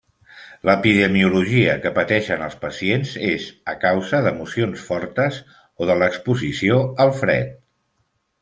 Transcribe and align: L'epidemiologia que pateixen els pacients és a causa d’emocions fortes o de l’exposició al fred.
L'epidemiologia 0.67 1.75
que 1.83 1.91
pateixen 1.97 2.41
els 2.47 2.55
pacients 2.63 3.11
és 3.29 3.45
a 3.75 3.77
causa 3.85 4.23
d’emocions 4.29 4.87
fortes 4.89 5.39
o 5.85 5.91
de 5.91 5.99
l’exposició 6.01 6.81
al 7.07 7.17
fred. 7.23 7.55